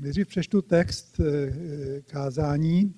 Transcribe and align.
nejdřív 0.00 0.26
přečtu 0.26 0.62
text 0.62 1.20
eh, 1.20 2.02
kázání. 2.06 2.94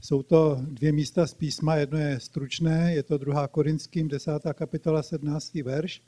Jsou 0.00 0.22
to 0.22 0.58
dvě 0.62 0.92
místa 0.92 1.26
z 1.26 1.34
písma, 1.34 1.76
jedno 1.76 1.98
je 1.98 2.20
stručné, 2.20 2.94
je 2.94 3.02
to 3.02 3.18
2. 3.18 3.48
Korinským 3.48 4.08
10. 4.08 4.32
kapitola 4.54 5.02
17. 5.02 5.54
verš, 5.54 6.02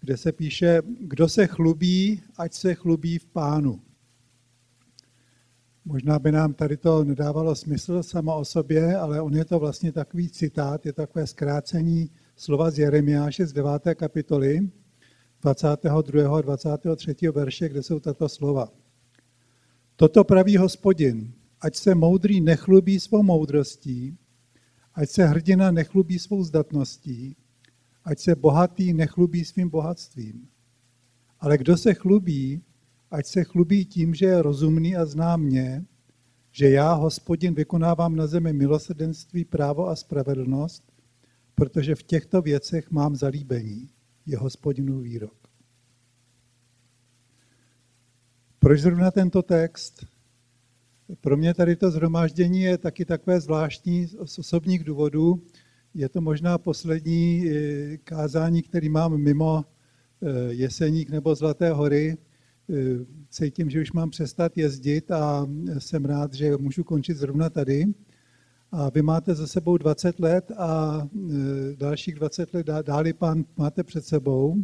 kde 0.00 0.16
se 0.16 0.32
píše, 0.32 0.82
kdo 1.00 1.28
se 1.28 1.46
chlubí, 1.46 2.22
ať 2.36 2.52
se 2.52 2.74
chlubí 2.74 3.18
v 3.18 3.26
pánu. 3.26 3.80
Možná 5.84 6.18
by 6.18 6.32
nám 6.32 6.54
tady 6.54 6.76
to 6.76 7.04
nedávalo 7.04 7.54
smysl 7.54 8.02
samo 8.02 8.36
o 8.36 8.44
sobě, 8.44 8.96
ale 8.96 9.20
on 9.20 9.36
je 9.36 9.44
to 9.44 9.58
vlastně 9.58 9.92
takový 9.92 10.28
citát, 10.28 10.86
je 10.86 10.92
takové 10.92 11.26
zkrácení 11.26 12.10
slova 12.36 12.70
z 12.70 12.78
Jeremiáše 12.78 13.46
z 13.46 13.52
9. 13.52 13.72
kapitoly, 13.94 14.70
22. 15.42 16.38
a 16.38 16.40
23. 16.40 17.14
verše, 17.32 17.68
kde 17.68 17.82
jsou 17.82 18.00
tato 18.00 18.28
slova. 18.28 18.68
Toto 19.98 20.24
praví 20.24 20.56
hospodin, 20.56 21.32
ať 21.60 21.76
se 21.76 21.94
moudrý 21.94 22.40
nechlubí 22.40 23.00
svou 23.00 23.22
moudrostí, 23.22 24.18
ať 24.94 25.08
se 25.10 25.24
hrdina 25.26 25.70
nechlubí 25.70 26.18
svou 26.18 26.44
zdatností, 26.44 27.36
ať 28.04 28.18
se 28.18 28.34
bohatý 28.34 28.92
nechlubí 28.92 29.44
svým 29.44 29.68
bohatstvím. 29.68 30.48
Ale 31.40 31.58
kdo 31.58 31.76
se 31.76 31.94
chlubí, 31.94 32.62
ať 33.10 33.26
se 33.26 33.44
chlubí 33.44 33.84
tím, 33.84 34.14
že 34.14 34.26
je 34.26 34.42
rozumný 34.42 34.96
a 34.96 35.06
zná 35.06 35.36
mě, 35.36 35.84
že 36.52 36.70
já, 36.70 36.92
hospodin, 36.92 37.54
vykonávám 37.54 38.16
na 38.16 38.26
zemi 38.26 38.52
milosrdenství, 38.52 39.44
právo 39.44 39.88
a 39.88 39.96
spravedlnost, 39.96 40.92
protože 41.54 41.94
v 41.94 42.02
těchto 42.02 42.42
věcech 42.42 42.90
mám 42.90 43.16
zalíbení, 43.16 43.90
je 44.26 44.38
hospodinův 44.38 45.02
výrok. 45.02 45.37
Proč 48.60 48.80
zrovna 48.80 49.10
tento 49.10 49.42
text? 49.42 50.06
Pro 51.20 51.36
mě 51.36 51.54
tady 51.54 51.76
to 51.76 51.90
zhromáždění 51.90 52.60
je 52.60 52.78
taky 52.78 53.04
takové 53.04 53.40
zvláštní 53.40 54.06
z 54.06 54.38
osobních 54.38 54.84
důvodů. 54.84 55.42
Je 55.94 56.08
to 56.08 56.20
možná 56.20 56.58
poslední 56.58 57.50
eh, 57.50 57.96
kázání, 57.96 58.62
který 58.62 58.88
mám 58.88 59.18
mimo 59.18 59.64
eh, 59.64 60.28
Jeseník 60.52 61.10
nebo 61.10 61.34
Zlaté 61.34 61.70
hory. 61.70 62.16
Eh, 62.70 63.04
cítím, 63.30 63.70
že 63.70 63.80
už 63.80 63.92
mám 63.92 64.10
přestat 64.10 64.58
jezdit 64.58 65.10
a 65.10 65.46
jsem 65.78 66.04
rád, 66.04 66.34
že 66.34 66.56
můžu 66.56 66.84
končit 66.84 67.16
zrovna 67.16 67.50
tady. 67.50 67.86
A 68.72 68.90
vy 68.90 69.02
máte 69.02 69.34
za 69.34 69.46
sebou 69.46 69.76
20 69.76 70.20
let 70.20 70.50
a 70.56 71.02
dalších 71.76 72.14
20 72.14 72.54
let 72.54 72.66
dáli 72.82 73.12
pán 73.12 73.44
máte 73.56 73.84
před 73.84 74.04
sebou. 74.04 74.56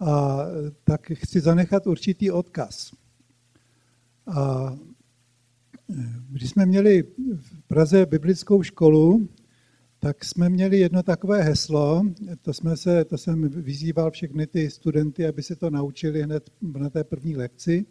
A 0.00 0.38
tak 0.84 1.12
chci 1.14 1.40
zanechat 1.40 1.86
určitý 1.86 2.30
odkaz. 2.30 3.01
A 4.26 4.74
když 6.30 6.50
jsme 6.50 6.66
měli 6.66 7.02
v 7.36 7.62
Praze 7.66 8.06
biblickou 8.06 8.62
školu, 8.62 9.28
tak 9.98 10.24
jsme 10.24 10.48
měli 10.48 10.78
jedno 10.78 11.02
takové 11.02 11.42
heslo, 11.42 12.02
to, 12.42 12.52
jsme 12.52 12.76
se, 12.76 13.04
to 13.04 13.18
jsem 13.18 13.48
vyzýval 13.48 14.10
všechny 14.10 14.46
ty 14.46 14.70
studenty, 14.70 15.26
aby 15.26 15.42
se 15.42 15.56
to 15.56 15.70
naučili 15.70 16.22
hned 16.22 16.50
na 16.78 16.90
té 16.90 17.04
první 17.04 17.36
lekci. 17.36 17.86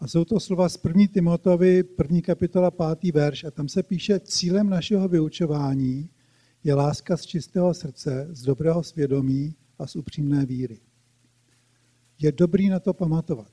A 0.00 0.06
jsou 0.06 0.24
to 0.24 0.40
slova 0.40 0.68
z 0.68 0.78
1. 0.84 1.02
Timotovi, 1.12 1.82
první 1.82 2.22
kapitola, 2.22 2.70
pátý 2.70 3.12
verš. 3.12 3.44
A 3.44 3.50
tam 3.50 3.68
se 3.68 3.82
píše, 3.82 4.20
cílem 4.20 4.70
našeho 4.70 5.08
vyučování 5.08 6.10
je 6.64 6.74
láska 6.74 7.16
z 7.16 7.26
čistého 7.26 7.74
srdce, 7.74 8.28
z 8.30 8.42
dobrého 8.42 8.82
svědomí 8.82 9.54
a 9.78 9.86
z 9.86 9.96
upřímné 9.96 10.46
víry. 10.46 10.80
Je 12.18 12.32
dobrý 12.32 12.68
na 12.68 12.80
to 12.80 12.94
pamatovat 12.94 13.52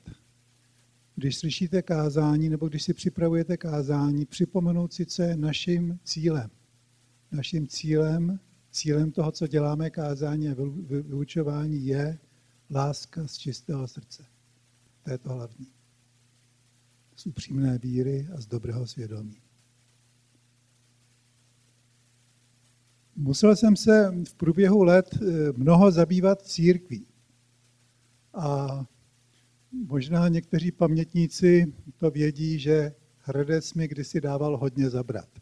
když 1.16 1.36
slyšíte 1.36 1.82
kázání 1.82 2.48
nebo 2.48 2.68
když 2.68 2.82
si 2.82 2.94
připravujete 2.94 3.56
kázání, 3.56 4.26
připomenout 4.26 4.92
si, 4.92 5.06
co 5.06 5.22
je 5.22 5.36
naším 5.36 5.98
cílem. 6.04 6.50
Naším 7.32 7.66
cílem, 7.66 8.40
cílem 8.70 9.12
toho, 9.12 9.32
co 9.32 9.46
děláme 9.46 9.90
kázání 9.90 10.48
a 10.48 10.54
vyučování, 10.88 11.86
je 11.86 12.18
láska 12.70 13.26
z 13.26 13.38
čistého 13.38 13.88
srdce. 13.88 14.24
To 15.02 15.10
je 15.10 15.18
to 15.18 15.28
hlavní. 15.28 15.66
Z 17.16 17.26
upřímné 17.26 17.78
víry 17.78 18.28
a 18.34 18.40
z 18.40 18.46
dobrého 18.46 18.86
svědomí. 18.86 19.36
Musel 23.16 23.56
jsem 23.56 23.76
se 23.76 24.14
v 24.28 24.34
průběhu 24.34 24.82
let 24.82 25.18
eh, 25.22 25.52
mnoho 25.56 25.90
zabývat 25.90 26.42
církví. 26.42 27.06
A 28.34 28.86
Možná 29.84 30.28
někteří 30.28 30.72
pamětníci 30.72 31.72
to 31.96 32.10
vědí, 32.10 32.58
že 32.58 32.92
Hradec 33.18 33.74
mi 33.74 33.88
kdysi 33.88 34.20
dával 34.20 34.56
hodně 34.56 34.90
zabrat. 34.90 35.28
E, 35.34 35.40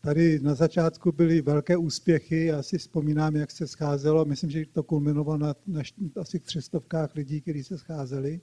tady 0.00 0.40
na 0.40 0.54
začátku 0.54 1.12
byly 1.12 1.42
velké 1.42 1.76
úspěchy, 1.76 2.44
já 2.44 2.62
si 2.62 2.78
vzpomínám, 2.78 3.36
jak 3.36 3.50
se 3.50 3.66
scházelo, 3.66 4.24
myslím, 4.24 4.50
že 4.50 4.66
to 4.72 4.82
kulminovalo 4.82 5.38
na, 5.38 5.54
na 5.66 5.82
asi 6.16 6.38
třestovkách 6.38 7.14
lidí, 7.14 7.40
kteří 7.40 7.64
se 7.64 7.78
scházeli. 7.78 8.40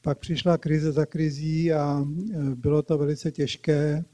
Pak 0.00 0.18
přišla 0.18 0.58
krize 0.58 0.92
za 0.92 1.06
krizí 1.06 1.72
a 1.72 2.04
e, 2.32 2.54
bylo 2.54 2.82
to 2.82 2.98
velice 2.98 3.32
těžké. 3.32 4.04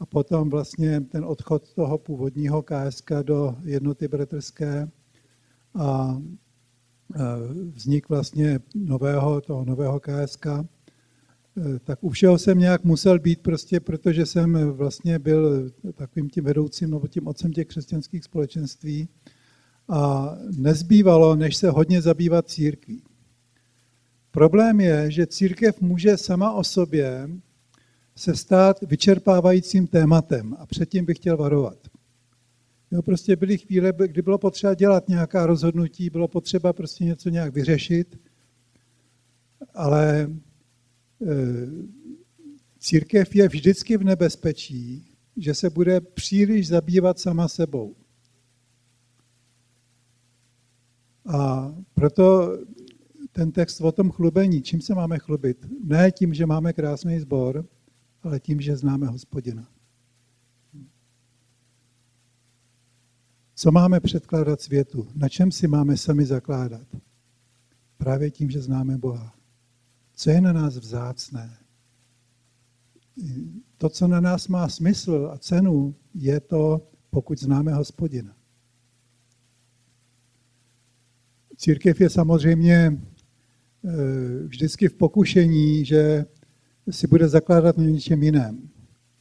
A 0.00 0.06
potom 0.06 0.50
vlastně 0.50 1.00
ten 1.00 1.24
odchod 1.24 1.74
toho 1.74 1.98
původního 1.98 2.62
KSK 2.62 3.12
do 3.22 3.56
jednoty 3.64 4.08
bratrské 4.08 4.88
a 5.74 6.16
Eh, 6.16 6.49
vznik 7.74 8.08
vlastně 8.08 8.60
nového, 8.74 9.40
toho 9.40 9.64
nového 9.64 10.00
KSK, 10.00 10.46
eh, 10.46 10.64
tak 11.84 12.04
u 12.04 12.10
všeho 12.10 12.38
jsem 12.38 12.58
nějak 12.58 12.84
musel 12.84 13.18
být 13.18 13.40
prostě, 13.40 13.80
protože 13.80 14.26
jsem 14.26 14.70
vlastně 14.70 15.18
byl 15.18 15.70
takovým 15.94 16.30
tím 16.30 16.44
vedoucím 16.44 16.90
nebo 16.90 17.06
tím 17.06 17.26
otcem 17.26 17.52
těch 17.52 17.66
křesťanských 17.66 18.24
společenství 18.24 19.08
a 19.88 20.34
nezbývalo, 20.56 21.36
než 21.36 21.56
se 21.56 21.70
hodně 21.70 22.02
zabývat 22.02 22.48
církví. 22.48 23.02
Problém 24.30 24.80
je, 24.80 25.10
že 25.10 25.26
církev 25.26 25.80
může 25.80 26.16
sama 26.16 26.52
o 26.52 26.64
sobě 26.64 27.30
se 28.16 28.36
stát 28.36 28.76
vyčerpávajícím 28.82 29.86
tématem 29.86 30.56
a 30.58 30.66
předtím 30.66 31.04
bych 31.04 31.16
chtěl 31.16 31.36
varovat. 31.36 31.78
Jo, 32.90 33.02
prostě 33.02 33.36
byly 33.36 33.58
chvíle, 33.58 33.92
kdy 34.06 34.22
bylo 34.22 34.38
potřeba 34.38 34.74
dělat 34.74 35.08
nějaká 35.08 35.46
rozhodnutí, 35.46 36.10
bylo 36.10 36.28
potřeba 36.28 36.72
prostě 36.72 37.04
něco 37.04 37.28
nějak 37.28 37.54
vyřešit, 37.54 38.20
ale 39.74 40.20
e, 40.22 40.28
církev 42.78 43.34
je 43.34 43.48
vždycky 43.48 43.96
v 43.96 44.04
nebezpečí, 44.04 45.06
že 45.36 45.54
se 45.54 45.70
bude 45.70 46.00
příliš 46.00 46.68
zabývat 46.68 47.18
sama 47.18 47.48
sebou. 47.48 47.96
A 51.26 51.74
proto 51.94 52.58
ten 53.32 53.52
text 53.52 53.80
o 53.80 53.92
tom 53.92 54.10
chlubení, 54.10 54.62
čím 54.62 54.80
se 54.80 54.94
máme 54.94 55.18
chlubit? 55.18 55.66
Ne 55.84 56.12
tím, 56.12 56.34
že 56.34 56.46
máme 56.46 56.72
krásný 56.72 57.20
sbor, 57.20 57.64
ale 58.22 58.40
tím, 58.40 58.60
že 58.60 58.76
známe 58.76 59.06
hospodina. 59.06 59.68
Co 63.60 63.72
máme 63.72 64.00
předkládat 64.00 64.60
světu? 64.60 65.08
Na 65.14 65.28
čem 65.28 65.52
si 65.52 65.68
máme 65.68 65.96
sami 65.96 66.26
zakládat? 66.26 66.86
Právě 67.98 68.30
tím, 68.30 68.50
že 68.50 68.60
známe 68.60 68.98
Boha. 68.98 69.34
Co 70.14 70.30
je 70.30 70.40
na 70.40 70.52
nás 70.52 70.76
vzácné? 70.76 71.58
To, 73.78 73.88
co 73.88 74.08
na 74.08 74.20
nás 74.20 74.48
má 74.48 74.68
smysl 74.68 75.30
a 75.32 75.38
cenu, 75.38 75.94
je 76.14 76.40
to, 76.40 76.88
pokud 77.10 77.38
známe 77.38 77.74
hospodina. 77.74 78.36
Církev 81.56 82.00
je 82.00 82.10
samozřejmě 82.10 82.98
eh, 83.84 83.90
vždycky 84.46 84.88
v 84.88 84.94
pokušení, 84.94 85.84
že 85.84 86.24
si 86.90 87.06
bude 87.06 87.28
zakládat 87.28 87.78
na 87.78 87.84
něčem 87.84 88.22
jiném. 88.22 88.70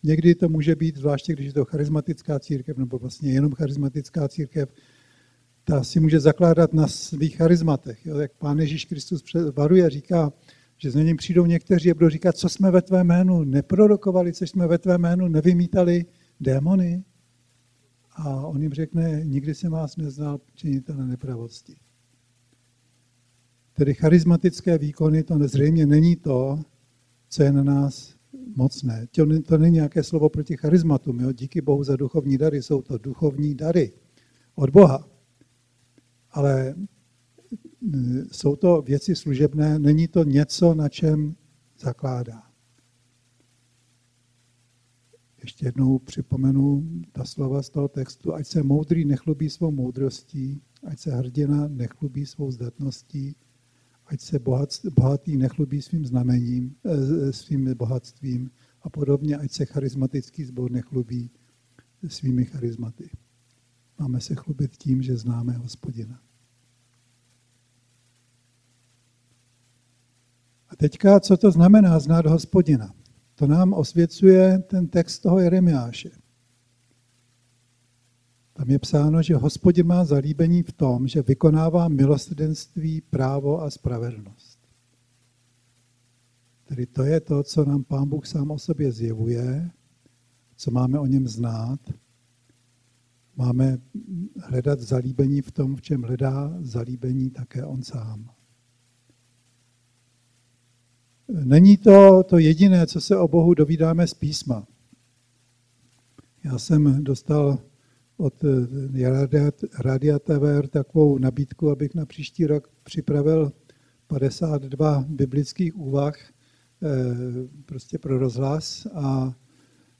Někdy 0.03 0.35
to 0.35 0.49
může 0.49 0.75
být, 0.75 0.97
zvláště 0.97 1.33
když 1.33 1.45
je 1.45 1.53
to 1.53 1.65
charismatická 1.65 2.39
církev, 2.39 2.77
nebo 2.77 2.97
vlastně 2.97 3.31
jenom 3.31 3.53
charismatická 3.53 4.27
církev, 4.27 4.73
ta 5.63 5.83
si 5.83 5.99
může 5.99 6.19
zakládat 6.19 6.73
na 6.73 6.87
svých 6.87 7.35
charizmatech. 7.35 8.05
Jo? 8.05 8.17
Jak 8.17 8.31
Pán 8.33 8.59
Ježíš 8.59 8.85
Kristus 8.85 9.23
varuje 9.55 9.89
říká, 9.89 10.33
že 10.77 10.91
za 10.91 11.03
ním 11.03 11.17
přijdou 11.17 11.45
někteří 11.45 11.91
a 11.91 11.93
budou 11.93 12.09
říkat, 12.09 12.37
co 12.37 12.49
jsme 12.49 12.71
ve 12.71 12.81
tvé 12.81 13.03
jménu 13.03 13.43
neprorokovali, 13.43 14.33
co 14.33 14.43
jsme 14.43 14.67
ve 14.67 14.77
tvé 14.77 14.97
jménu 14.97 15.27
nevymítali 15.27 16.05
démony. 16.39 17.03
A 18.11 18.47
on 18.47 18.61
jim 18.61 18.73
řekne, 18.73 19.21
nikdy 19.23 19.55
jsem 19.55 19.71
vás 19.71 19.97
neznal 19.97 20.39
činitele 20.53 21.07
nepravosti. 21.07 21.75
Tedy 23.73 23.93
charismatické 23.93 24.77
výkony 24.77 25.23
to 25.23 25.37
nezřejmě 25.37 25.85
není 25.85 26.15
to, 26.15 26.59
co 27.29 27.43
je 27.43 27.51
na 27.51 27.63
nás 27.63 28.18
mocné. 28.55 29.07
To, 29.11 29.25
to 29.41 29.57
není 29.57 29.75
nějaké 29.75 30.03
slovo 30.03 30.29
proti 30.29 30.57
charizmatům. 30.57 31.19
Jo? 31.19 31.31
Díky 31.31 31.61
Bohu 31.61 31.83
za 31.83 31.95
duchovní 31.95 32.37
dary. 32.37 32.61
Jsou 32.61 32.81
to 32.81 32.97
duchovní 32.97 33.55
dary 33.55 33.93
od 34.55 34.69
Boha. 34.69 35.07
Ale 36.31 36.75
jsou 38.31 38.55
to 38.55 38.81
věci 38.81 39.15
služebné, 39.15 39.79
není 39.79 40.07
to 40.07 40.23
něco, 40.23 40.73
na 40.73 40.89
čem 40.89 41.35
zakládá. 41.79 42.43
Ještě 45.41 45.65
jednou 45.65 45.99
připomenu 45.99 46.89
ta 47.11 47.25
slova 47.25 47.63
z 47.63 47.69
toho 47.69 47.87
textu. 47.87 48.33
Ať 48.33 48.47
se 48.47 48.63
moudrý 48.63 49.05
nechlubí 49.05 49.49
svou 49.49 49.71
moudrostí, 49.71 50.61
ať 50.83 50.99
se 50.99 51.11
hrdina 51.11 51.67
nechlubí 51.67 52.25
svou 52.25 52.51
zdatností, 52.51 53.35
ať 54.09 54.21
se 54.21 54.39
bohatý 54.95 55.37
nechlubí 55.37 55.81
svým 55.81 56.05
znamením, 56.05 56.75
eh, 56.85 57.33
svým 57.33 57.73
bohatstvím 57.77 58.51
a 58.81 58.89
podobně, 58.89 59.37
ať 59.37 59.51
se 59.51 59.65
charismatický 59.65 60.43
zbor 60.43 60.71
nechlubí 60.71 61.31
svými 62.07 62.45
charizmaty. 62.45 63.09
Máme 63.99 64.21
se 64.21 64.35
chlubit 64.35 64.77
tím, 64.77 65.01
že 65.01 65.17
známe 65.17 65.53
hospodina. 65.53 66.21
A 70.69 70.75
teďka, 70.75 71.19
co 71.19 71.37
to 71.37 71.51
znamená 71.51 71.99
znát 71.99 72.25
hospodina? 72.25 72.93
To 73.35 73.47
nám 73.47 73.73
osvěcuje 73.73 74.59
ten 74.59 74.87
text 74.87 75.19
toho 75.19 75.39
Jeremiáše. 75.39 76.09
Tam 78.59 78.69
je 78.69 78.79
psáno, 78.79 79.21
že 79.21 79.35
hospodin 79.35 79.87
má 79.87 80.05
zalíbení 80.05 80.63
v 80.63 80.71
tom, 80.71 81.07
že 81.07 81.21
vykonává 81.21 81.87
milosrdenství, 81.87 83.01
právo 83.01 83.61
a 83.61 83.69
spravedlnost. 83.69 84.59
Tedy 86.65 86.85
to 86.85 87.03
je 87.03 87.19
to, 87.19 87.43
co 87.43 87.65
nám 87.65 87.83
Pán 87.83 88.09
Bůh 88.09 88.27
sám 88.27 88.51
o 88.51 88.59
sobě 88.59 88.91
zjevuje, 88.91 89.71
co 90.55 90.71
máme 90.71 90.99
o 90.99 91.05
něm 91.05 91.27
znát. 91.27 91.79
Máme 93.35 93.77
hledat 94.43 94.79
zalíbení 94.79 95.41
v 95.41 95.51
tom, 95.51 95.75
v 95.75 95.81
čem 95.81 96.01
hledá 96.01 96.53
zalíbení 96.59 97.29
také 97.29 97.65
on 97.65 97.83
sám. 97.83 98.29
Není 101.27 101.77
to 101.77 102.23
to 102.23 102.37
jediné, 102.37 102.87
co 102.87 103.01
se 103.01 103.17
o 103.17 103.27
Bohu 103.27 103.53
dovídáme 103.53 104.07
z 104.07 104.13
písma. 104.13 104.67
Já 106.43 106.57
jsem 106.57 107.03
dostal 107.03 107.59
od 108.19 108.43
eh, 108.43 109.51
Radia 109.79 110.19
TVR 110.19 110.67
takovou 110.67 111.17
nabídku, 111.17 111.69
abych 111.69 111.95
na 111.95 112.05
příští 112.05 112.45
rok 112.45 112.71
připravil 112.83 113.51
52 114.07 115.05
biblických 115.07 115.77
úvah 115.77 116.15
eh, 116.19 116.29
prostě 117.65 117.97
pro 117.97 118.17
rozhlas 118.17 118.87
a 118.93 119.33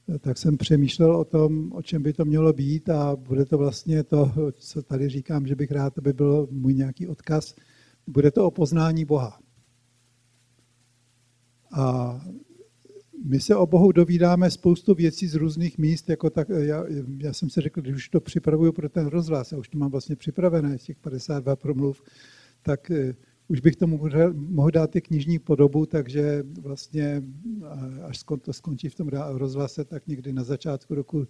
eh, 0.09 0.19
tak 0.19 0.37
jsem 0.37 0.57
přemýšlel 0.57 1.15
o 1.15 1.25
tom, 1.25 1.71
o 1.73 1.81
čem 1.81 2.03
by 2.03 2.13
to 2.13 2.25
mělo 2.25 2.53
být 2.53 2.89
a 2.89 3.15
bude 3.15 3.45
to 3.45 3.57
vlastně 3.57 4.03
to, 4.03 4.31
co 4.51 4.81
tady 4.81 5.09
říkám, 5.09 5.47
že 5.47 5.55
bych 5.55 5.71
rád, 5.71 5.97
aby 5.97 6.13
byl 6.13 6.47
můj 6.51 6.73
nějaký 6.73 7.07
odkaz, 7.07 7.55
bude 8.07 8.31
to 8.31 8.45
o 8.45 8.51
poznání 8.51 9.05
Boha. 9.05 9.39
A 11.71 12.15
my 13.23 13.39
se 13.39 13.55
o 13.55 13.65
Bohu 13.65 13.91
dovídáme 13.91 14.51
spoustu 14.51 14.93
věcí 14.93 15.27
z 15.27 15.35
různých 15.35 15.77
míst, 15.77 16.09
jako 16.09 16.29
tak, 16.29 16.49
já, 16.49 16.85
já 17.17 17.33
jsem 17.33 17.49
si 17.49 17.61
řekl, 17.61 17.81
když 17.81 17.95
už 17.95 18.09
to 18.09 18.19
připravuju 18.19 18.71
pro 18.71 18.89
ten 18.89 19.07
rozhlas, 19.07 19.53
a 19.53 19.57
už 19.57 19.69
to 19.69 19.77
mám 19.77 19.91
vlastně 19.91 20.15
připravené, 20.15 20.77
z 20.77 20.83
těch 20.83 20.97
52 20.97 21.55
promluv, 21.55 22.03
tak 22.61 22.91
eh, 22.91 23.15
už 23.47 23.59
bych 23.59 23.75
tomu 23.75 23.99
mohl 24.33 24.71
dát 24.71 24.95
i 24.95 25.01
knižní 25.01 25.39
podobu, 25.39 25.85
takže 25.85 26.43
vlastně 26.61 27.23
až 28.03 28.23
to 28.41 28.53
skončí 28.53 28.89
v 28.89 28.95
tom 28.95 29.07
rozhlase, 29.31 29.85
tak 29.85 30.07
někdy 30.07 30.33
na 30.33 30.43
začátku 30.43 30.95
roku 30.95 31.27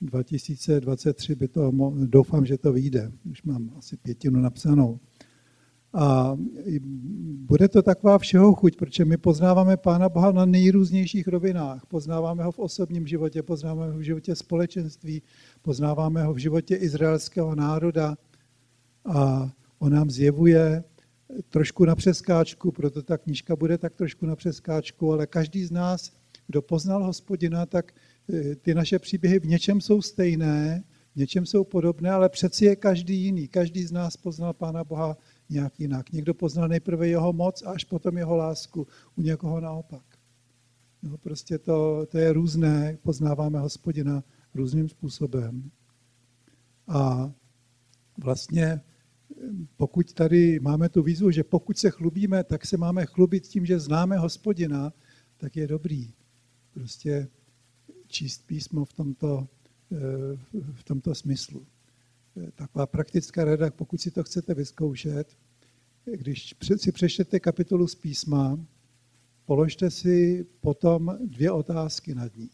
2023 0.00 1.34
by 1.34 1.48
to, 1.48 1.72
doufám, 2.06 2.46
že 2.46 2.58
to 2.58 2.72
vyjde. 2.72 3.12
Už 3.30 3.42
mám 3.42 3.70
asi 3.78 3.96
pětinu 3.96 4.40
napsanou. 4.40 5.00
A 5.98 6.36
bude 7.46 7.68
to 7.68 7.82
taková 7.82 8.18
všeho 8.18 8.54
chuť, 8.54 8.76
protože 8.76 9.04
my 9.04 9.16
poznáváme 9.16 9.76
Pána 9.76 10.08
Boha 10.08 10.32
na 10.32 10.44
nejrůznějších 10.44 11.28
rovinách. 11.28 11.86
Poznáváme 11.86 12.44
ho 12.44 12.52
v 12.52 12.58
osobním 12.58 13.06
životě, 13.06 13.42
poznáváme 13.42 13.92
ho 13.92 13.98
v 13.98 14.02
životě 14.02 14.34
společenství, 14.34 15.22
poznáváme 15.62 16.24
ho 16.24 16.34
v 16.34 16.38
životě 16.38 16.76
izraelského 16.76 17.54
národa. 17.54 18.16
A 19.04 19.50
on 19.78 19.92
nám 19.92 20.10
zjevuje 20.10 20.84
trošku 21.48 21.84
na 21.84 21.94
přeskáčku, 21.94 22.72
proto 22.72 23.02
ta 23.02 23.18
knížka 23.18 23.56
bude 23.56 23.78
tak 23.78 23.94
trošku 23.94 24.26
na 24.26 24.36
přeskáčku, 24.36 25.12
ale 25.12 25.26
každý 25.26 25.64
z 25.64 25.70
nás, 25.70 26.12
kdo 26.46 26.62
poznal 26.62 27.04
hospodina, 27.04 27.66
tak 27.66 27.92
eh, 28.32 28.54
ty 28.54 28.74
naše 28.74 28.98
příběhy 28.98 29.38
v 29.38 29.46
něčem 29.46 29.80
jsou 29.80 30.02
stejné, 30.02 30.84
v 31.14 31.18
něčem 31.18 31.46
jsou 31.46 31.64
podobné, 31.64 32.10
ale 32.10 32.28
přeci 32.28 32.64
je 32.64 32.76
každý 32.76 33.16
jiný. 33.16 33.48
Každý 33.48 33.84
z 33.84 33.92
nás 33.92 34.16
poznal 34.16 34.52
Pána 34.52 34.84
Boha 34.84 35.16
nějak 35.50 35.80
jinak. 35.80 36.12
Někdo 36.12 36.34
poznal 36.34 36.68
nejprve 36.68 37.08
jeho 37.08 37.32
moc 37.32 37.62
a 37.62 37.70
až 37.70 37.84
potom 37.84 38.18
jeho 38.18 38.36
lásku, 38.36 38.86
u 39.16 39.22
někoho 39.22 39.60
naopak. 39.60 40.02
No, 41.02 41.18
prostě 41.18 41.58
to, 41.58 42.06
to 42.06 42.18
je 42.18 42.32
různé, 42.32 42.98
poznáváme 43.02 43.58
hospodina 43.58 44.24
různým 44.54 44.88
způsobem. 44.88 45.70
A 46.88 47.32
vlastně 48.18 48.80
pokud 49.76 50.12
tady 50.12 50.60
máme 50.60 50.88
tu 50.88 51.02
výzvu, 51.02 51.30
že 51.30 51.44
pokud 51.44 51.78
se 51.78 51.90
chlubíme, 51.90 52.44
tak 52.44 52.66
se 52.66 52.76
máme 52.76 53.06
chlubit 53.06 53.46
tím, 53.46 53.66
že 53.66 53.80
známe 53.80 54.18
hospodina, 54.18 54.92
tak 55.36 55.56
je 55.56 55.66
dobrý 55.66 56.14
prostě 56.74 57.28
číst 58.06 58.46
písmo 58.46 58.84
v 58.84 58.92
tomto, 58.92 59.48
v 60.72 60.84
tomto 60.84 61.14
smyslu 61.14 61.66
taková 62.54 62.86
praktická 62.86 63.44
rada, 63.44 63.70
pokud 63.70 64.00
si 64.00 64.10
to 64.10 64.22
chcete 64.22 64.54
vyzkoušet, 64.54 65.36
když 66.04 66.54
si 66.76 66.92
přečtete 66.92 67.40
kapitolu 67.40 67.86
z 67.86 67.94
písma, 67.94 68.66
položte 69.44 69.90
si 69.90 70.46
potom 70.60 71.18
dvě 71.24 71.50
otázky 71.50 72.14
nad 72.14 72.36
ní. 72.36 72.50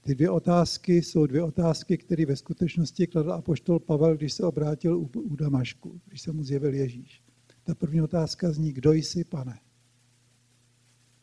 Ty 0.00 0.14
dvě 0.14 0.30
otázky 0.30 1.02
jsou 1.02 1.26
dvě 1.26 1.42
otázky, 1.42 1.98
které 1.98 2.26
ve 2.26 2.36
skutečnosti 2.36 3.06
kladl 3.06 3.32
apoštol 3.32 3.78
Pavel, 3.78 4.16
když 4.16 4.32
se 4.32 4.42
obrátil 4.44 4.98
u, 4.98 5.36
Damašku, 5.36 6.00
když 6.06 6.20
se 6.20 6.32
mu 6.32 6.44
zjevil 6.44 6.74
Ježíš. 6.74 7.22
Ta 7.64 7.74
první 7.74 8.02
otázka 8.02 8.52
zní, 8.52 8.72
kdo 8.72 8.92
jsi, 8.92 9.24
pane? 9.24 9.60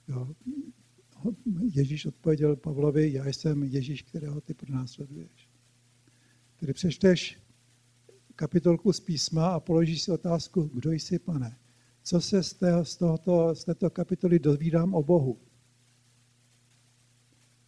Jo. 0.08 0.36
Ježíš 1.74 2.06
odpověděl 2.06 2.56
Pavlovi, 2.56 3.14
já 3.14 3.28
jsem 3.28 3.64
Ježíš, 3.64 4.02
kterého 4.02 4.42
ty 4.42 4.54
pronásleduješ. 4.54 5.47
Tedy 6.60 6.74
přečteš 6.74 7.40
kapitolku 8.36 8.94
z 8.94 9.00
písma 9.00 9.48
a 9.48 9.60
položíš 9.60 10.02
si 10.02 10.12
otázku, 10.12 10.70
kdo 10.74 10.92
jsi, 10.92 11.20
pane? 11.20 11.58
Co 12.04 12.22
se 12.22 12.44
z, 12.44 12.54
té, 12.54 12.86
z, 12.86 12.96
tohoto, 12.96 13.56
z 13.56 13.66
této 13.66 13.90
kapitoly 13.90 14.40
dozvídám 14.40 14.94
o 14.94 15.04
Bohu? 15.04 15.38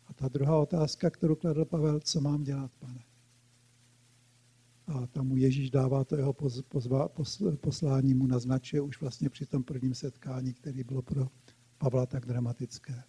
A 0.08 0.14
ta 0.14 0.28
druhá 0.28 0.58
otázka, 0.58 1.10
kterou 1.10 1.36
kladl 1.36 1.66
Pavel, 1.66 2.00
co 2.00 2.22
mám 2.22 2.44
dělat, 2.44 2.72
pane? 2.80 3.04
A 4.88 5.08
tam 5.08 5.28
mu 5.28 5.38
Ježíš 5.38 5.70
dává 5.70 6.04
to 6.04 6.16
jeho 6.16 6.34
pozva, 6.68 7.10
poslání, 7.62 8.14
mu 8.14 8.28
naznačuje 8.28 8.82
už 8.82 9.02
vlastně 9.02 9.30
při 9.30 9.46
tom 9.46 9.64
prvním 9.64 9.94
setkání, 9.94 10.54
který 10.54 10.84
bylo 10.84 11.02
pro 11.02 11.28
Pavla 11.78 12.06
tak 12.06 12.26
dramatické. 12.26 13.04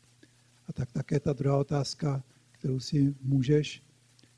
A 0.67 0.73
tak 0.73 0.93
také 0.93 1.21
ta 1.21 1.33
druhá 1.33 1.59
otázka, 1.59 2.25
kterou 2.51 2.81
si 2.81 3.15
můžeš 3.23 3.83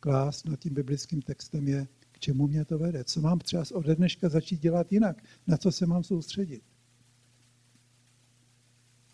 klást 0.02 0.47
nad 0.47 0.61
tím 0.61 0.75
biblickým 0.75 1.23
textem 1.23 1.68
je, 1.68 1.88
k 2.12 2.18
čemu 2.18 2.47
mě 2.47 2.64
to 2.64 2.78
vede, 2.78 3.04
co 3.04 3.21
mám 3.21 3.38
třeba 3.38 3.62
ode 3.73 3.94
dneška 3.94 4.28
začít 4.28 4.61
dělat 4.61 4.92
jinak, 4.92 5.23
na 5.47 5.56
co 5.56 5.73
se 5.73 5.87
mám 5.87 6.04
soustředit. 6.04 6.62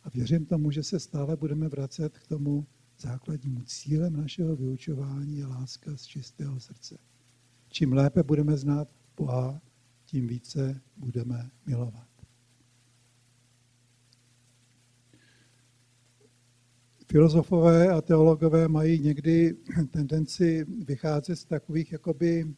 A 0.04 0.09
věřím 0.11 0.47
tomu, 0.47 0.71
že 0.71 0.83
se 0.83 1.00
stále 1.00 1.37
budeme 1.37 1.68
vracet 1.68 2.18
k 2.18 2.26
tomu 2.26 2.66
základnímu 2.99 3.62
cílem 3.62 4.16
našeho 4.16 4.57
vyučování 4.57 5.38
je 5.38 5.47
láska 5.47 5.97
z 5.97 6.07
čistého 6.07 6.61
srdce. 6.61 6.99
Čím 7.68 7.92
lépe 7.92 8.23
budeme 8.23 8.57
znát 8.57 8.88
Boha, 9.16 9.61
tím 10.04 10.26
více 10.26 10.80
budeme 10.97 11.50
milovat. 11.66 12.08
Filozofové 17.11 17.88
a 17.88 18.00
teologové 18.00 18.69
mají 18.69 18.99
někdy 18.99 19.57
tendenci 19.91 20.67
vycházet 20.85 21.37
z 21.37 21.45
takových 21.45 21.93
jakoby 21.93 22.55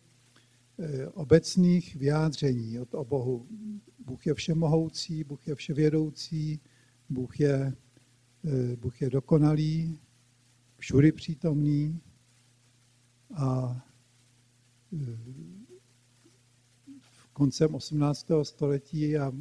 eh, 0.78 1.08
obecných 1.08 1.96
vyjádření 1.96 2.80
od 2.80 2.94
o 2.94 3.04
Bohu. 3.04 3.46
Bůh 3.98 4.26
je 4.26 4.34
všemohoucí, 4.34 5.24
Bůh 5.24 5.48
je 5.48 5.54
vševědoucí, 5.54 6.60
Bůh 7.08 7.40
je, 7.40 7.72
eh, 8.44 8.76
Bůh 8.76 9.02
je 9.02 9.10
dokonalý, 9.10 10.00
všudy 10.78 11.12
přítomný 11.12 12.00
a 13.36 13.80
eh, 14.92 15.59
koncem 17.40 17.74
18. 17.74 18.26
století 18.42 19.18
a 19.18 19.32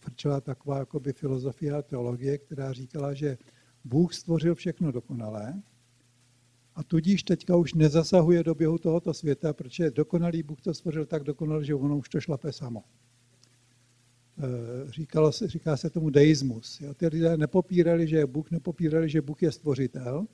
frčela 0.00 0.40
taková 0.40 0.78
jakoby 0.78 1.12
filozofie 1.12 1.72
a 1.72 1.82
teologie, 1.82 2.38
která 2.38 2.72
říkala, 2.72 3.14
že 3.14 3.38
Bůh 3.84 4.14
stvořil 4.14 4.54
všechno 4.54 4.92
dokonalé 4.92 5.62
A 6.74 6.82
tudíž 6.82 7.22
teďka 7.22 7.56
už 7.56 7.74
nezasahuje 7.74 8.42
do 8.42 8.54
běhu 8.54 8.78
tohoto 8.78 9.14
světa, 9.14 9.52
protože 9.52 9.90
dokonalý 9.90 10.42
Bůh 10.42 10.60
to 10.60 10.74
stvořil 10.74 11.06
tak 11.06 11.24
dokonale, 11.24 11.64
že 11.64 11.74
ono 11.74 11.96
už 11.96 12.08
to 12.08 12.20
šlape 12.20 12.52
samo. 12.52 12.84
Eh, 14.38 14.92
říkalo 14.92 15.32
se, 15.32 15.48
říká 15.48 15.76
se 15.76 15.90
tomu 15.90 16.10
deismus. 16.10 16.82
Ty 16.96 17.06
lidé 17.06 17.36
nepopírali, 17.36 18.08
že 18.08 18.16
je 18.16 18.26
Bůh, 18.26 18.50
nepopírali, 18.50 19.08
že 19.08 19.20
Bůh 19.20 19.42
je 19.42 19.52
stvořitel, 19.52 20.26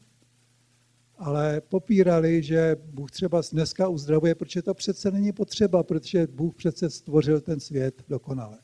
ale 1.19 1.61
popírali, 1.61 2.43
že 2.43 2.77
Bůh 2.85 3.11
třeba 3.11 3.43
dneska 3.53 3.89
uzdravuje, 3.89 4.35
protože 4.35 4.63
to 4.63 4.75
přece 4.75 5.11
není 5.11 5.33
potřeba, 5.33 5.83
protože 5.83 6.27
Bůh 6.27 6.55
přece 6.55 6.91
stvořil 6.91 7.41
ten 7.41 7.61
svět 7.61 8.03
dokonale. 8.09 8.59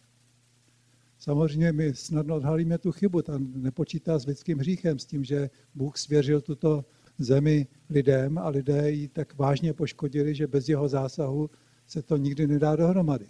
Samozřejmě 1.18 1.72
my 1.72 1.94
snadno 1.94 2.36
odhalíme 2.36 2.78
tu 2.78 2.92
chybu, 2.92 3.22
tam 3.22 3.52
nepočítá 3.62 4.18
s 4.18 4.26
lidským 4.26 4.58
hříchem, 4.58 4.98
s 4.98 5.06
tím, 5.06 5.24
že 5.24 5.50
Bůh 5.74 5.96
svěřil 5.98 6.40
tuto 6.40 6.84
zemi 7.18 7.66
lidem 7.90 8.38
a 8.38 8.48
lidé 8.48 8.90
ji 8.90 9.08
tak 9.08 9.38
vážně 9.38 9.72
poškodili, 9.72 10.34
že 10.34 10.46
bez 10.46 10.68
jeho 10.68 10.88
zásahu 10.88 11.50
se 11.86 12.02
to 12.02 12.16
nikdy 12.16 12.46
nedá 12.46 12.76
dohromady. 12.76 13.26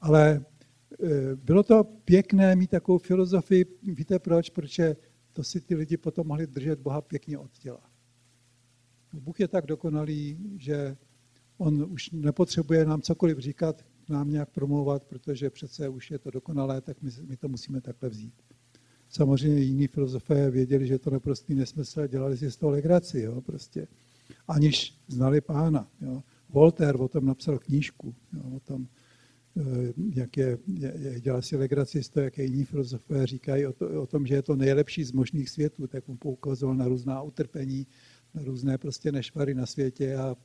Ale 0.00 0.30
e, 0.30 1.36
bylo 1.36 1.62
to 1.62 1.84
pěkné 1.84 2.56
mít 2.56 2.70
takovou 2.70 2.98
filozofii, 2.98 3.66
víte 3.82 4.18
proč? 4.18 4.50
Protože 4.50 4.96
to 5.36 5.44
si 5.44 5.60
ty 5.60 5.74
lidi 5.74 5.96
potom 5.96 6.26
mohli 6.26 6.46
držet 6.46 6.80
Boha 6.80 7.00
pěkně 7.00 7.38
od 7.38 7.58
těla. 7.58 7.80
Bůh 9.12 9.40
je 9.40 9.48
tak 9.48 9.66
dokonalý, 9.66 10.38
že 10.56 10.96
on 11.58 11.86
už 11.92 12.10
nepotřebuje 12.10 12.84
nám 12.84 13.02
cokoliv 13.02 13.38
říkat, 13.38 13.84
nám 14.08 14.30
nějak 14.30 14.50
promlouvat, 14.50 15.04
protože 15.04 15.50
přece 15.50 15.88
už 15.88 16.10
je 16.10 16.18
to 16.18 16.30
dokonalé, 16.30 16.80
tak 16.80 17.02
my, 17.02 17.10
my 17.28 17.36
to 17.36 17.48
musíme 17.48 17.80
takhle 17.80 18.08
vzít. 18.08 18.34
Samozřejmě 19.08 19.60
jiní 19.60 19.86
filozofé 19.86 20.50
věděli, 20.50 20.86
že 20.86 20.98
to 20.98 21.10
naprostý 21.10 21.54
nesmysl 21.54 22.06
dělali 22.06 22.36
si 22.36 22.50
z 22.50 22.56
toho 22.56 22.70
legraci, 22.70 23.20
jo, 23.20 23.40
prostě. 23.40 23.88
Aniž 24.48 25.00
znali 25.08 25.40
pána. 25.40 25.90
Jo. 26.00 26.22
Voltaire 26.48 26.98
o 26.98 27.08
tom 27.08 27.26
napsal 27.26 27.58
knížku, 27.58 28.14
jo, 28.32 28.56
o 28.56 28.60
tom, 28.60 28.88
jak 30.14 30.36
je, 30.36 30.58
dělá 31.20 31.42
si 31.42 31.56
legraci 31.56 32.02
z 32.02 32.08
toho, 32.08 32.24
jak 32.24 32.38
jiní 32.38 32.64
filozofé 32.64 33.26
říkají 33.26 33.66
o, 33.66 33.72
to, 33.72 34.02
o 34.02 34.06
tom, 34.06 34.26
že 34.26 34.34
je 34.34 34.42
to 34.42 34.56
nejlepší 34.56 35.04
z 35.04 35.12
možných 35.12 35.50
světů, 35.50 35.86
tak 35.86 36.08
on 36.08 36.16
poukazoval 36.16 36.76
na 36.76 36.88
různá 36.88 37.22
utrpení, 37.22 37.86
na 38.34 38.42
různé 38.44 38.78
prostě 38.78 39.12
nešvary 39.12 39.54
na 39.54 39.66
světě 39.66 40.16
a 40.16 40.36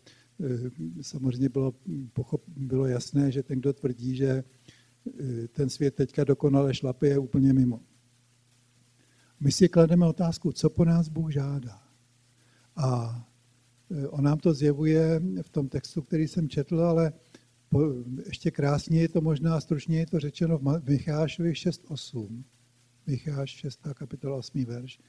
e, 0.44 1.04
samozřejmě 1.04 1.50
bylo, 1.50 1.74
pochop, 2.14 2.44
bylo 2.48 2.86
jasné, 2.86 3.32
že 3.32 3.44
ten, 3.44 3.60
kdo 3.60 3.74
tvrdí, 3.74 4.16
že 4.16 4.30
e, 4.30 5.48
ten 5.48 5.70
svět 5.70 5.96
teďka 5.96 6.24
dokonale 6.24 6.74
šlape, 6.74 7.08
je 7.08 7.18
úplně 7.18 7.54
mimo. 7.54 7.80
My 9.40 9.52
si 9.52 9.70
klademe 9.70 10.08
otázku, 10.08 10.52
co 10.52 10.70
po 10.70 10.86
nás 10.86 11.08
Bůh 11.08 11.32
žádá. 11.32 11.82
A 12.76 13.22
on 14.10 14.24
nám 14.24 14.38
to 14.38 14.54
zjevuje 14.54 15.22
v 15.42 15.50
tom 15.50 15.70
textu, 15.70 16.02
který 16.02 16.28
jsem 16.28 16.50
četl, 16.50 16.82
ale 16.82 17.14
ještě 18.26 18.52
krásně 18.52 19.02
je 19.02 19.10
to 19.10 19.22
možná, 19.22 19.62
stručně 19.62 20.00
je 20.00 20.06
to 20.06 20.20
řečeno 20.20 20.58
v 20.58 20.90
Michášovi 20.90 21.52
6.8. 21.52 22.44
Micháš 23.08 23.50
6. 23.50 23.80
kapitola 23.94 24.38
8. 24.38 24.66
verš. 24.66 25.00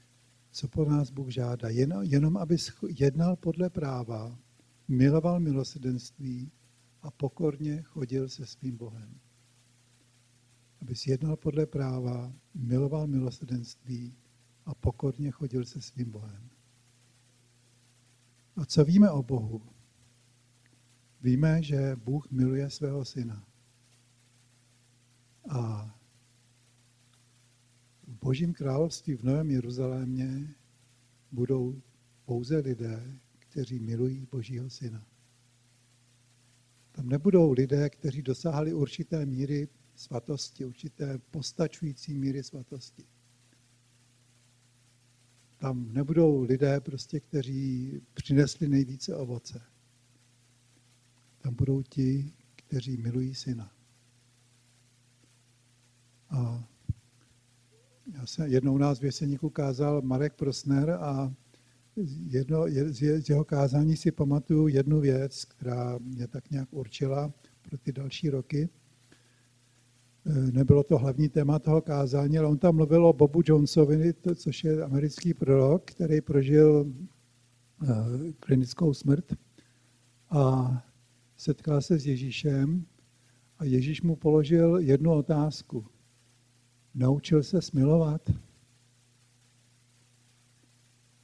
Co 0.51 0.67
po 0.67 0.85
nás 0.85 1.11
Bůh 1.11 1.29
žádá? 1.29 1.69
Jen, 1.69 1.99
jenom, 2.01 2.37
aby 2.37 2.57
jednal 2.99 3.35
podle 3.35 3.69
práva, 3.69 4.39
miloval 4.87 5.39
milosedenství 5.39 6.51
a 7.01 7.11
pokorně 7.11 7.81
chodil 7.81 8.29
se 8.29 8.45
svým 8.45 8.77
Bohem. 8.77 9.19
Aby 10.81 10.93
jednal 11.05 11.35
podle 11.35 11.65
práva, 11.65 12.33
miloval 12.53 13.07
milosedenství 13.07 14.17
a 14.65 14.75
pokorně 14.75 15.31
chodil 15.31 15.65
se 15.65 15.81
svým 15.81 16.11
Bohem. 16.11 16.49
A 18.55 18.65
co 18.65 18.85
víme 18.85 19.11
o 19.11 19.23
Bohu? 19.23 19.72
Víme, 21.23 21.63
že 21.63 21.95
Bůh 21.95 22.31
miluje 22.31 22.69
svého 22.69 23.05
syna. 23.05 23.47
A 25.49 25.93
v 28.07 28.19
Božím 28.19 28.53
království 28.53 29.15
v 29.15 29.23
Novém 29.23 29.51
Jeruzalémě 29.51 30.55
budou 31.31 31.81
pouze 32.25 32.57
lidé, 32.57 33.19
kteří 33.39 33.79
milují 33.79 34.27
Božího 34.31 34.69
syna. 34.69 35.07
Tam 36.91 37.09
nebudou 37.09 37.51
lidé, 37.51 37.89
kteří 37.89 38.21
dosáhli 38.21 38.73
určité 38.73 39.25
míry 39.25 39.67
svatosti, 39.95 40.65
určité 40.65 41.17
postačující 41.17 42.13
míry 42.13 42.43
svatosti. 42.43 43.03
Tam 45.57 45.93
nebudou 45.93 46.41
lidé, 46.41 46.81
prostě, 46.81 47.19
kteří 47.19 48.01
přinesli 48.13 48.67
nejvíce 48.67 49.15
ovoce. 49.15 49.72
Tam 51.43 51.55
budou 51.55 51.81
ti, 51.81 52.33
kteří 52.55 52.97
milují 52.97 53.35
syna. 53.35 53.71
A 56.29 56.63
já 58.13 58.25
jsem 58.25 58.51
jednou 58.51 58.77
nás 58.77 58.99
v 58.99 59.05
Jeseníku 59.05 59.49
kázal 59.49 60.01
Marek 60.01 60.33
Prosner 60.33 60.89
a 60.89 61.33
jedno, 62.27 62.65
z 62.87 63.29
jeho 63.29 63.43
kázání 63.43 63.97
si 63.97 64.11
pamatuju 64.11 64.67
jednu 64.67 64.99
věc, 64.99 65.45
která 65.45 65.97
mě 65.97 66.27
tak 66.27 66.51
nějak 66.51 66.67
určila 66.71 67.33
pro 67.61 67.77
ty 67.77 67.91
další 67.91 68.29
roky. 68.29 68.69
Eh, 70.25 70.51
nebylo 70.51 70.83
to 70.83 70.97
hlavní 70.97 71.29
téma 71.29 71.59
toho 71.59 71.81
kázání, 71.81 72.37
ale 72.37 72.47
on 72.47 72.57
tam 72.57 72.75
mluvil 72.75 73.05
o 73.05 73.13
Bobu 73.13 73.41
Jonesovi, 73.45 74.13
což 74.35 74.63
je 74.63 74.83
americký 74.83 75.33
prorok, 75.33 75.85
který 75.85 76.21
prožil 76.21 76.93
eh, 77.83 78.31
klinickou 78.39 78.93
smrt 78.93 79.33
a 80.29 80.83
setkal 81.37 81.81
se 81.81 81.99
s 81.99 82.05
Ježíšem 82.05 82.85
a 83.59 83.63
Ježíš 83.63 84.01
mu 84.01 84.15
položil 84.15 84.77
jednu 84.77 85.11
otázku. 85.11 85.85
Naučil 86.95 87.43
se 87.43 87.61
smilovat? 87.61 88.31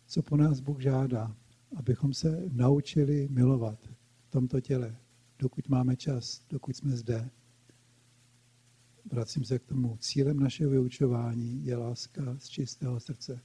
Co 0.07 0.21
po 0.23 0.37
nás 0.37 0.59
Bůh 0.59 0.81
žádá? 0.81 1.35
Abychom 1.75 2.13
se 2.13 2.43
naučili 2.51 3.27
milovat 3.31 3.79
v 4.27 4.29
tomto 4.29 4.61
těle, 4.61 4.95
dokud 5.39 5.67
máme 5.67 5.95
čas, 5.95 6.41
dokud 6.49 6.75
jsme 6.75 6.97
zde 6.97 7.29
vracím 9.11 9.45
se 9.45 9.59
k 9.59 9.65
tomu, 9.65 9.97
cílem 9.97 10.39
našeho 10.39 10.71
vyučování 10.71 11.65
je 11.65 11.75
láska 11.75 12.37
z 12.37 12.47
čistého 12.47 12.99
srdce. 12.99 13.41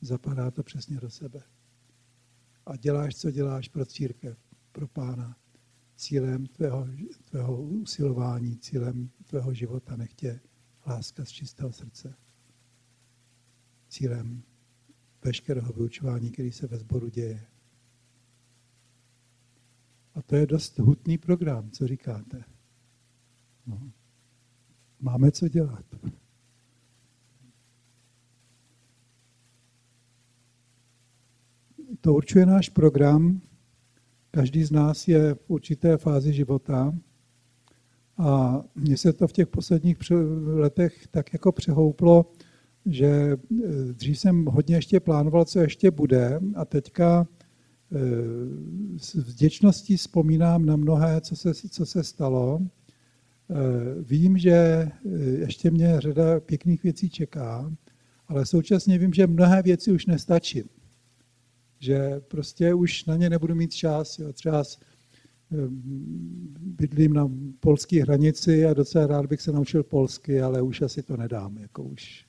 Zapadá 0.00 0.50
to 0.50 0.62
přesně 0.62 1.00
do 1.00 1.10
sebe. 1.10 1.42
A 2.66 2.76
děláš, 2.76 3.16
co 3.16 3.30
děláš 3.30 3.68
pro 3.68 3.84
církev, 3.84 4.38
pro 4.72 4.88
pána. 4.88 5.36
Cílem 6.02 6.46
tvého, 6.46 6.88
tvého 7.24 7.62
usilování, 7.62 8.56
cílem 8.56 9.10
tvého 9.24 9.54
života 9.54 9.96
nechtě 9.96 10.40
láska 10.86 11.24
z 11.24 11.28
čistého 11.28 11.72
srdce. 11.72 12.14
Cílem 13.88 14.42
veškerého 15.24 15.72
vyučování, 15.72 16.30
který 16.30 16.52
se 16.52 16.66
ve 16.66 16.78
sboru 16.78 17.08
děje. 17.08 17.46
A 20.14 20.22
to 20.22 20.36
je 20.36 20.46
dost 20.46 20.78
hutný 20.78 21.18
program, 21.18 21.70
co 21.70 21.86
říkáte. 21.86 22.44
No 23.66 23.92
máme 25.00 25.30
co 25.30 25.48
dělat. 25.48 25.84
To 32.00 32.14
určuje 32.14 32.46
náš 32.46 32.68
program. 32.68 33.51
Každý 34.34 34.64
z 34.64 34.70
nás 34.70 35.08
je 35.08 35.34
v 35.34 35.50
určité 35.50 35.96
fázi 35.96 36.32
života. 36.32 36.94
A 38.18 38.60
mně 38.74 38.96
se 38.96 39.12
to 39.12 39.28
v 39.28 39.32
těch 39.32 39.48
posledních 39.48 39.96
letech 40.44 41.06
tak 41.06 41.32
jako 41.32 41.52
přehouplo, 41.52 42.32
že 42.86 43.06
e, 43.06 43.36
dřív 43.92 44.18
jsem 44.18 44.44
hodně 44.44 44.76
ještě 44.76 45.00
plánoval, 45.00 45.44
co 45.44 45.60
ještě 45.60 45.90
bude 45.90 46.40
a 46.54 46.64
teďka 46.64 47.26
e, 47.26 47.98
s 48.98 49.14
vděčností 49.14 49.96
vzpomínám 49.96 50.66
na 50.66 50.76
mnohé, 50.76 51.20
co 51.20 51.36
se, 51.36 51.54
co 51.54 51.86
se 51.86 52.04
stalo 52.04 52.60
Eh, 53.52 54.02
vím, 54.02 54.38
že 54.38 54.50
eh, 54.50 54.90
ještě 55.20 55.70
mě 55.70 56.00
řada 56.00 56.40
pěkných 56.40 56.82
věcí 56.82 57.10
čeká, 57.10 57.72
ale 58.28 58.46
současně 58.46 58.98
vím, 58.98 59.12
že 59.12 59.26
mnohé 59.26 59.62
věci 59.62 59.92
už 59.92 60.06
nestačí. 60.06 60.62
Že 61.82 62.20
prostě 62.28 62.74
už 62.74 63.04
na 63.04 63.16
ně 63.16 63.30
nebudu 63.30 63.54
mít 63.54 63.74
čas. 63.74 64.18
Jo. 64.18 64.32
Třeba 64.32 64.62
bydlím 66.60 67.12
na 67.12 67.30
polské 67.60 68.02
hranici 68.02 68.66
a 68.66 68.74
docela 68.74 69.06
rád 69.06 69.26
bych 69.26 69.40
se 69.40 69.52
naučil 69.52 69.82
polsky, 69.82 70.40
ale 70.40 70.62
už 70.62 70.82
asi 70.82 71.02
to 71.02 71.16
nedám. 71.16 71.58
Jako 71.58 71.82
už, 71.82 72.26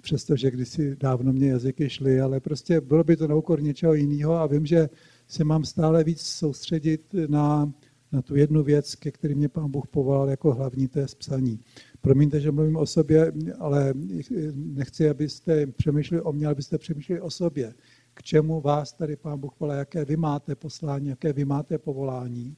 přestože 0.00 0.50
kdysi 0.50 0.96
dávno 0.96 1.32
mě 1.32 1.48
jazyky 1.48 1.90
šly, 1.90 2.20
ale 2.20 2.40
prostě 2.40 2.80
bylo 2.80 3.04
by 3.04 3.16
to 3.16 3.28
na 3.28 3.34
úkor 3.34 3.62
něčeho 3.62 3.94
jiného 3.94 4.34
a 4.34 4.46
vím, 4.46 4.66
že 4.66 4.88
se 5.28 5.44
mám 5.44 5.64
stále 5.64 6.04
víc 6.04 6.20
soustředit 6.20 7.14
na 7.28 7.72
na 8.12 8.22
tu 8.22 8.36
jednu 8.36 8.62
věc, 8.62 8.94
ke 8.94 9.10
který 9.10 9.34
mě 9.34 9.48
pán 9.48 9.70
Bůh 9.70 9.86
povolal 9.86 10.28
jako 10.28 10.54
hlavní, 10.54 10.88
to 10.88 10.98
je 10.98 11.06
psaní. 11.18 11.60
Promiňte, 12.00 12.40
že 12.40 12.50
mluvím 12.50 12.76
o 12.76 12.86
sobě, 12.86 13.32
ale 13.58 13.94
nechci, 14.54 15.08
abyste 15.08 15.66
přemýšleli 15.66 16.22
o 16.22 16.32
mně, 16.32 16.46
abyste 16.46 16.78
přemýšleli 16.78 17.20
o 17.20 17.30
sobě. 17.30 17.74
K 18.18 18.22
čemu 18.22 18.60
vás 18.60 18.92
tady 18.92 19.16
Pán 19.16 19.40
Bůh 19.40 19.60
volá, 19.60 19.74
jaké 19.74 20.04
vy 20.04 20.16
máte 20.16 20.54
poslání, 20.54 21.08
jaké 21.08 21.32
vy 21.32 21.44
máte 21.44 21.78
povolání. 21.78 22.56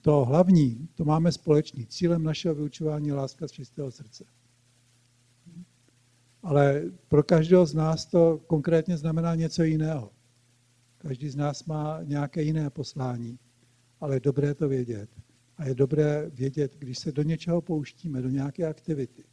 To 0.00 0.24
hlavní, 0.24 0.88
to 0.94 1.04
máme 1.04 1.32
společný. 1.32 1.86
Cílem 1.86 2.22
našeho 2.22 2.54
vyučování 2.54 3.08
je 3.08 3.14
láska 3.14 3.48
z 3.48 3.50
čistého 3.50 3.90
srdce. 3.90 4.24
Ale 6.42 6.82
pro 7.08 7.22
každého 7.22 7.66
z 7.66 7.74
nás 7.74 8.06
to 8.06 8.40
konkrétně 8.46 8.96
znamená 8.96 9.34
něco 9.34 9.62
jiného. 9.62 10.10
Každý 10.98 11.28
z 11.28 11.36
nás 11.36 11.64
má 11.64 12.00
nějaké 12.02 12.42
jiné 12.42 12.70
poslání, 12.70 13.38
ale 14.00 14.16
je 14.16 14.20
dobré 14.20 14.54
to 14.54 14.68
vědět. 14.68 15.10
A 15.56 15.64
je 15.64 15.74
dobré 15.74 16.30
vědět, 16.30 16.76
když 16.78 16.98
se 16.98 17.12
do 17.12 17.22
něčeho 17.22 17.60
pouštíme, 17.60 18.22
do 18.22 18.28
nějaké 18.28 18.66
aktivity, 18.66 19.24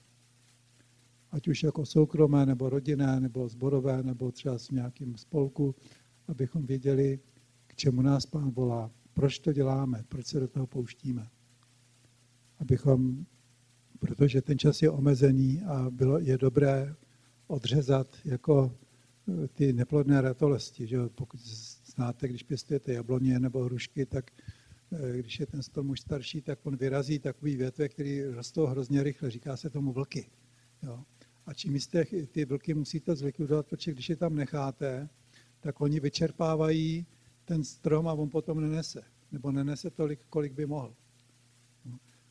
ať 1.35 1.47
už 1.47 1.63
jako 1.63 1.85
soukromé, 1.85 2.45
nebo 2.45 2.69
rodinné, 2.69 3.19
nebo 3.19 3.47
zborové, 3.47 4.03
nebo 4.03 4.31
třeba 4.31 4.57
s 4.57 4.71
nějakým 4.71 5.17
spolku, 5.17 5.75
abychom 6.27 6.65
věděli, 6.65 7.19
k 7.67 7.75
čemu 7.75 8.01
nás 8.01 8.25
Pán 8.25 8.51
volá, 8.51 8.91
proč 9.13 9.39
to 9.39 9.53
děláme, 9.53 10.03
proč 10.09 10.25
se 10.25 10.39
do 10.39 10.47
toho 10.47 10.67
pouštíme. 10.67 11.27
Abychom, 12.59 13.25
protože 13.99 14.41
ten 14.41 14.57
čas 14.57 14.81
je 14.81 14.89
omezený 14.89 15.61
a 15.61 15.89
bylo, 15.89 16.19
je 16.19 16.37
dobré 16.37 16.95
odřezat 17.47 18.07
jako 18.25 18.71
eh, 19.27 19.47
ty 19.47 19.73
neplodné 19.73 20.21
ratolesti. 20.21 20.87
Že? 20.87 20.97
Pokud 21.15 21.39
znáte, 21.85 22.27
když 22.27 22.43
pěstujete 22.43 22.93
jabloně 22.93 23.39
nebo 23.39 23.63
hrušky, 23.63 24.05
tak 24.05 24.31
eh, 24.91 25.17
když 25.17 25.39
je 25.39 25.45
ten 25.45 25.63
strom 25.63 25.89
už 25.89 25.99
starší, 25.99 26.41
tak 26.41 26.59
on 26.63 26.75
vyrazí 26.75 27.19
takový 27.19 27.55
větve, 27.55 27.89
který 27.89 28.23
rostou 28.23 28.65
hrozně 28.65 29.03
rychle. 29.03 29.31
Říká 29.31 29.57
se 29.57 29.69
tomu 29.69 29.91
vlky. 29.93 30.25
Jo? 30.83 31.03
A 31.45 31.53
čím 31.53 31.79
jste 31.79 32.05
ty 32.31 32.45
vlky 32.45 32.73
musíte 32.73 33.15
zlikvidovat, 33.15 33.67
protože 33.67 33.91
když 33.91 34.09
je 34.09 34.15
tam 34.15 34.35
necháte, 34.35 35.09
tak 35.59 35.81
oni 35.81 35.99
vyčerpávají 35.99 37.05
ten 37.45 37.63
strom 37.63 38.07
a 38.07 38.13
on 38.13 38.29
potom 38.29 38.61
nenese. 38.61 39.03
Nebo 39.31 39.51
nenese 39.51 39.89
tolik, 39.89 40.19
kolik 40.29 40.53
by 40.53 40.65
mohl. 40.65 40.95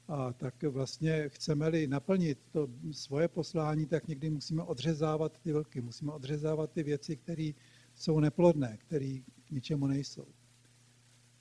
A 0.08 0.32
tak 0.32 0.62
vlastně 0.62 1.28
chceme-li 1.28 1.86
naplnit 1.86 2.38
to 2.52 2.68
svoje 2.92 3.28
poslání, 3.28 3.86
tak 3.86 4.08
někdy 4.08 4.30
musíme 4.30 4.62
odřezávat 4.62 5.38
ty 5.38 5.52
vlky, 5.52 5.80
musíme 5.80 6.12
odřezávat 6.12 6.72
ty 6.72 6.82
věci, 6.82 7.16
které 7.16 7.50
jsou 7.94 8.20
neplodné, 8.20 8.76
které 8.76 9.18
k 9.44 9.50
ničemu 9.50 9.86
nejsou. 9.86 10.26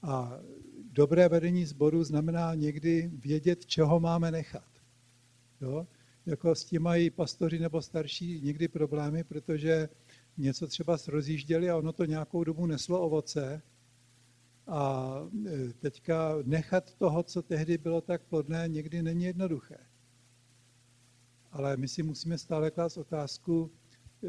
A 0.01 0.39
dobré 0.91 1.29
vedení 1.29 1.65
sboru 1.65 2.03
znamená 2.03 2.55
někdy 2.55 3.11
vědět, 3.13 3.65
čeho 3.65 3.99
máme 3.99 4.31
nechat. 4.31 4.67
Jo? 5.61 5.87
Jako 6.25 6.55
s 6.55 6.65
tím 6.65 6.81
mají 6.81 7.09
pastoři 7.09 7.59
nebo 7.59 7.81
starší 7.81 8.41
někdy 8.41 8.67
problémy, 8.67 9.23
protože 9.23 9.89
něco 10.37 10.67
třeba 10.67 10.97
rozjížděli 11.07 11.69
a 11.69 11.77
ono 11.77 11.93
to 11.93 12.05
nějakou 12.05 12.43
dobu 12.43 12.65
neslo 12.65 13.01
ovoce, 13.01 13.61
a 14.67 15.13
e, 15.45 15.73
teďka 15.73 16.35
nechat 16.43 16.93
toho, 16.93 17.23
co 17.23 17.41
tehdy 17.41 17.77
bylo 17.77 18.01
tak 18.01 18.23
plodné, 18.23 18.67
někdy 18.67 19.03
není 19.03 19.23
jednoduché. 19.23 19.77
Ale 21.51 21.77
my 21.77 21.87
si 21.87 22.03
musíme 22.03 22.37
stále 22.37 22.71
klást 22.71 22.97
otázku, 22.97 23.71
e, 24.23 24.27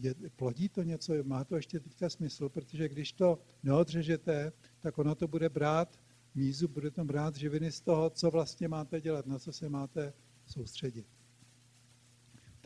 je, 0.00 0.14
plodí 0.36 0.68
to 0.68 0.82
něco, 0.82 1.14
má 1.22 1.44
to 1.44 1.56
ještě 1.56 1.80
teďka 1.80 2.10
smysl, 2.10 2.48
protože 2.48 2.88
když 2.88 3.12
to 3.12 3.38
neodřežete, 3.62 4.52
tak 4.80 4.98
ono 4.98 5.14
to 5.14 5.28
bude 5.28 5.48
brát 5.48 6.00
mízu, 6.34 6.68
bude 6.68 6.90
to 6.90 7.04
brát 7.04 7.36
živiny 7.36 7.72
z 7.72 7.80
toho, 7.80 8.10
co 8.10 8.30
vlastně 8.30 8.68
máte 8.68 9.00
dělat, 9.00 9.26
na 9.26 9.38
co 9.38 9.52
se 9.52 9.68
máte 9.68 10.12
soustředit. 10.46 11.06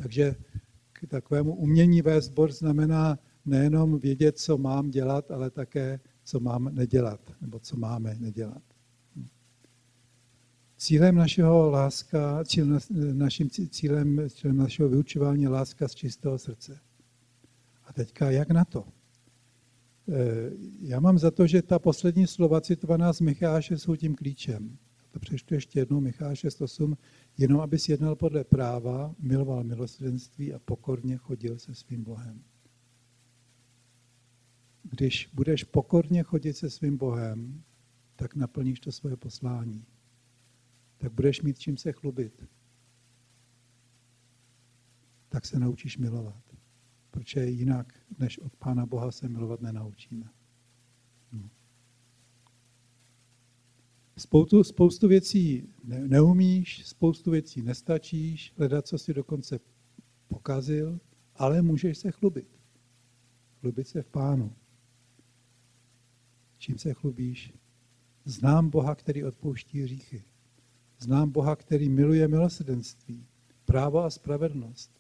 Takže 0.02 0.34
k 0.92 1.06
takovému 1.06 1.54
umění 1.54 2.02
vést 2.02 2.24
sbor 2.24 2.52
znamená 2.52 3.18
nejenom 3.44 3.98
vědět, 3.98 4.38
co 4.38 4.58
mám 4.58 4.90
dělat, 4.90 5.30
ale 5.30 5.50
také 5.50 6.00
co 6.24 6.40
mám 6.40 6.74
nedělat, 6.74 7.20
nebo 7.40 7.58
co 7.58 7.76
máme 7.76 8.16
nedělat. 8.18 8.62
Cílem 10.76 11.14
našeho 11.14 11.70
láska, 11.70 12.44
cíl, 12.44 12.78
naším 13.12 13.50
cílem, 13.50 14.30
cílem 14.30 14.56
našeho 14.56 14.88
vyučování 14.88 15.42
je 15.42 15.48
láska 15.48 15.88
z 15.88 15.94
čistého 15.94 16.38
srdce. 16.38 16.80
A 17.84 17.92
teďka 17.92 18.30
jak 18.30 18.50
na 18.50 18.64
to? 18.64 18.84
E, 20.08 20.50
já 20.80 21.00
mám 21.00 21.18
za 21.18 21.30
to, 21.30 21.46
že 21.46 21.62
ta 21.62 21.78
poslední 21.78 22.26
slova 22.26 22.60
citovaná 22.60 23.12
z 23.12 23.20
Micháše 23.20 23.78
jsou 23.78 23.96
tím 23.96 24.14
klíčem. 24.14 24.78
To 25.10 25.20
přečtu 25.20 25.54
ještě 25.54 25.78
jednou, 25.78 26.00
Micháš 26.00 26.44
6.8. 26.44 26.96
Jenom 27.38 27.60
aby 27.60 27.76
jednal 27.88 28.16
podle 28.16 28.44
práva, 28.44 29.14
miloval 29.18 29.64
milosrdenství 29.64 30.54
a 30.54 30.58
pokorně 30.58 31.16
chodil 31.16 31.58
se 31.58 31.74
svým 31.74 32.04
Bohem 32.04 32.44
když 34.90 35.30
budeš 35.34 35.64
pokorně 35.64 36.22
chodit 36.22 36.56
se 36.56 36.70
svým 36.70 36.96
Bohem, 36.96 37.64
tak 38.16 38.34
naplníš 38.34 38.80
to 38.80 38.92
svoje 38.92 39.16
poslání. 39.16 39.86
Tak 40.98 41.12
budeš 41.12 41.42
mít 41.42 41.58
čím 41.58 41.76
se 41.76 41.92
chlubit. 41.92 42.44
Tak 45.28 45.46
se 45.46 45.58
naučíš 45.58 45.98
milovat. 45.98 46.42
Protože 47.10 47.46
jinak, 47.46 48.00
než 48.18 48.38
od 48.38 48.56
Pána 48.56 48.86
Boha 48.86 49.10
se 49.10 49.28
milovat 49.28 49.60
nenaučíme. 49.60 50.30
Spoustu, 54.18 54.64
spoustu 54.64 55.08
věcí 55.08 55.68
ne, 55.84 56.08
neumíš, 56.08 56.86
spoustu 56.86 57.30
věcí 57.30 57.62
nestačíš, 57.62 58.52
hledat, 58.56 58.86
co 58.86 58.98
si 58.98 59.14
dokonce 59.14 59.60
pokazil, 60.28 61.00
ale 61.36 61.62
můžeš 61.62 61.98
se 61.98 62.10
chlubit. 62.10 62.48
Chlubit 63.60 63.88
se 63.88 64.02
v 64.02 64.08
Pánu. 64.08 64.52
Čím 66.58 66.78
se 66.78 66.94
chlubíš? 66.94 67.54
Znám 68.24 68.70
Boha, 68.70 68.94
který 68.94 69.24
odpouští 69.24 69.82
hříchy. 69.82 70.24
Znám 70.98 71.30
Boha, 71.30 71.56
který 71.56 71.88
miluje 71.88 72.28
milosrdenství, 72.28 73.26
právo 73.64 74.04
a 74.04 74.10
spravedlnost. 74.10 74.90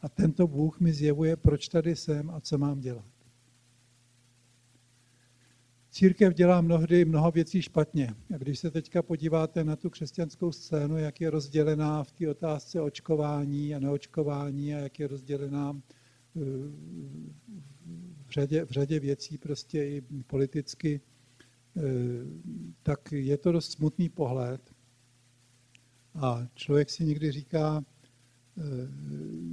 A 0.00 0.08
tento 0.08 0.46
Bůh 0.46 0.80
mi 0.80 0.92
zjevuje, 0.92 1.36
proč 1.36 1.68
tady 1.68 1.96
jsem 1.96 2.30
a 2.30 2.40
co 2.40 2.58
mám 2.58 2.80
dělat. 2.80 3.13
Církev 5.94 6.34
dělá 6.34 6.60
mnohdy 6.60 7.04
mnoho 7.04 7.30
věcí 7.30 7.62
špatně. 7.62 8.14
A 8.34 8.36
když 8.38 8.58
se 8.58 8.70
teďka 8.70 9.02
podíváte 9.02 9.64
na 9.64 9.76
tu 9.76 9.90
křesťanskou 9.90 10.52
scénu, 10.52 10.98
jak 10.98 11.20
je 11.20 11.30
rozdělená 11.30 12.04
v 12.04 12.12
té 12.12 12.28
otázce 12.28 12.80
očkování 12.80 13.74
a 13.74 13.78
neočkování 13.78 14.74
a 14.74 14.78
jak 14.78 14.98
je 14.98 15.06
rozdělená 15.06 15.80
eh, 16.36 16.40
v 18.26 18.30
řadě, 18.30 18.64
v 18.64 18.70
řadě 18.70 19.00
věcí, 19.00 19.38
prostě 19.38 19.84
i 19.84 20.02
politicky, 20.26 21.00
eh, 21.76 21.80
tak 22.82 23.12
je 23.12 23.38
to 23.38 23.52
dost 23.52 23.72
smutný 23.72 24.08
pohled. 24.08 24.74
A 26.14 26.46
člověk 26.54 26.90
si 26.90 27.04
někdy 27.04 27.32
říká, 27.32 27.84
eh, 28.58 28.62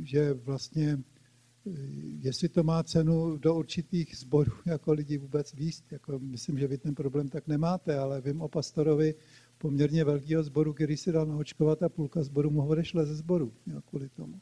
že 0.04 0.34
vlastně, 0.34 1.00
jestli 2.20 2.50
to 2.50 2.64
má 2.64 2.84
cenu 2.84 3.38
do 3.38 3.56
určitých 3.56 4.18
sborů 4.18 4.52
jako 4.66 4.94
lidi 4.94 5.18
vůbec 5.18 5.54
výst, 5.54 5.92
jako 5.92 6.20
myslím, 6.20 6.58
že 6.60 6.68
vy 6.68 6.78
ten 6.78 6.96
problém 6.96 7.30
tak 7.30 7.48
nemáte, 7.48 7.98
ale 7.98 8.22
vím 8.22 8.42
o 8.42 8.48
pastorovi 8.48 9.16
poměrně 9.58 10.04
velkého 10.04 10.44
sboru, 10.44 10.74
který 10.74 10.98
si 10.98 11.12
dal 11.12 11.26
naočkovat 11.26 11.84
a 11.84 11.90
půlka 11.90 12.24
sboru 12.24 12.50
mu 12.50 12.68
odešle 12.68 13.06
ze 13.06 13.16
sboru 13.16 13.54
kvůli 13.86 14.10
tomu. 14.10 14.42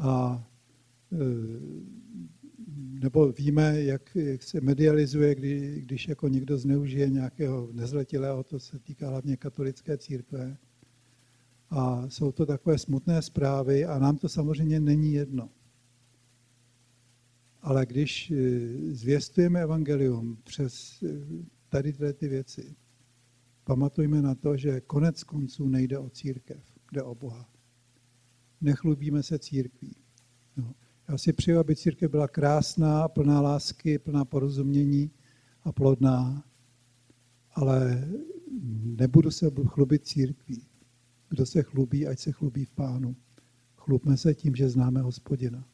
A 0.00 0.44
nebo 3.00 3.32
víme, 3.32 3.82
jak, 3.82 4.16
jak 4.16 4.42
se 4.42 4.60
medializuje, 4.60 5.34
kdy, 5.34 5.80
když 5.80 6.08
jako 6.08 6.28
někdo 6.28 6.58
zneužije 6.58 7.10
nějakého 7.10 7.68
nezletilého, 7.72 8.44
to 8.44 8.60
se 8.60 8.78
týká 8.78 9.08
hlavně 9.08 9.36
katolické 9.36 9.98
církve. 9.98 10.56
A 11.70 12.08
jsou 12.08 12.32
to 12.32 12.46
takové 12.46 12.78
smutné 12.78 13.22
zprávy 13.22 13.84
a 13.84 13.98
nám 13.98 14.16
to 14.16 14.28
samozřejmě 14.28 14.80
není 14.80 15.12
jedno. 15.12 15.50
Ale 17.62 17.86
když 17.86 18.30
eh, 18.30 18.34
zvěstujeme 18.94 19.62
evangelium 19.62 20.38
přes 20.44 21.02
eh, 21.02 21.08
tady 21.68 21.92
ty 21.92 22.28
věci, 22.28 22.76
pamatujme 23.64 24.22
na 24.22 24.34
to, 24.34 24.56
že 24.56 24.80
konec 24.80 25.24
konců 25.24 25.68
nejde 25.68 25.98
o 25.98 26.10
církev, 26.10 26.62
jde 26.92 27.02
o 27.02 27.14
Boha. 27.14 27.48
Nechlubíme 28.60 29.22
se 29.22 29.38
církví. 29.38 29.96
No. 30.56 30.74
Já 31.08 31.18
si 31.18 31.32
přeju, 31.32 31.58
aby 31.58 31.76
církev 31.76 32.10
byla 32.10 32.28
krásná, 32.28 33.08
plná 33.08 33.40
lásky, 33.40 33.98
plná 33.98 34.24
porozumění 34.24 35.10
a 35.64 35.72
plodná, 35.72 36.44
ale 37.52 38.08
nebudu 38.82 39.30
se 39.30 39.50
chlubit 39.66 40.06
církví. 40.06 40.66
Kdo 41.28 41.46
se 41.46 41.62
chlubí, 41.62 42.06
ať 42.06 42.18
se 42.18 42.32
chlubí 42.32 42.64
v 42.64 42.70
pánu. 42.70 43.16
Chlubme 43.76 44.16
se 44.16 44.34
tím, 44.34 44.54
že 44.54 44.68
známe 44.68 45.00
hospodina. 45.00 45.64